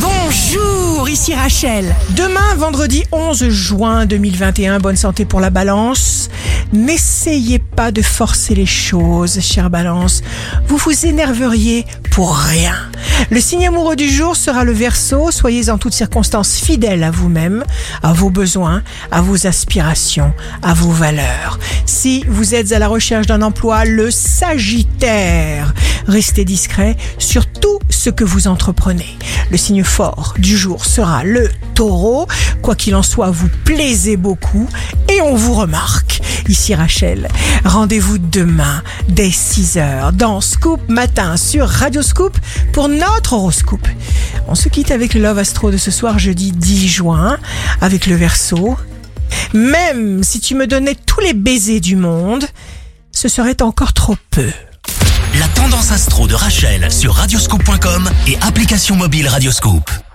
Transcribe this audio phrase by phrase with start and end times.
[0.00, 1.94] Bonjour, ici Rachel.
[2.10, 6.28] Demain, vendredi 11 juin 2021, bonne santé pour la balance.
[6.72, 10.22] N'essayez pas de forcer les choses, chère balance.
[10.68, 12.74] Vous vous énerveriez pour rien.
[13.30, 15.30] Le signe amoureux du jour sera le verso.
[15.30, 17.64] Soyez en toutes circonstances fidèles à vous-même,
[18.02, 21.58] à vos besoins, à vos aspirations, à vos valeurs.
[21.86, 25.74] Si vous êtes à la recherche d'un emploi, le sagittaire.
[26.06, 29.18] Restez discret sur tout ce que vous entreprenez.
[29.50, 32.26] Le signe fort du jour sera le taureau.
[32.62, 34.68] Quoi qu'il en soit, vous plaisez beaucoup
[35.08, 36.20] et on vous remarque.
[36.48, 37.28] Ici Rachel,
[37.64, 42.36] rendez-vous demain dès 6h dans Scoop Matin sur Radio Scoop
[42.72, 43.86] pour notre horoscope.
[44.48, 47.38] On se quitte avec le Love Astro de ce soir jeudi 10 juin
[47.80, 48.76] avec le verso.
[49.54, 52.44] Même si tu me donnais tous les baisers du monde,
[53.12, 54.50] ce serait encore trop peu.
[55.58, 60.07] Tendance astro de Rachel sur radioscope.com et application mobile Radioscope.